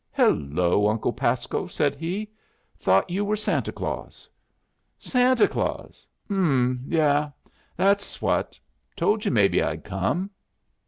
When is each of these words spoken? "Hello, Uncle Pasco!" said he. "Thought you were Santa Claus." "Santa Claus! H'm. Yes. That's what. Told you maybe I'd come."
"Hello, 0.13 0.87
Uncle 0.87 1.13
Pasco!" 1.13 1.67
said 1.67 1.93
he. 1.93 2.31
"Thought 2.75 3.11
you 3.11 3.23
were 3.23 3.35
Santa 3.35 3.71
Claus." 3.71 4.27
"Santa 4.97 5.47
Claus! 5.47 6.07
H'm. 6.25 6.83
Yes. 6.87 7.31
That's 7.77 8.19
what. 8.19 8.59
Told 8.95 9.25
you 9.25 9.29
maybe 9.29 9.61
I'd 9.61 9.83
come." 9.83 10.31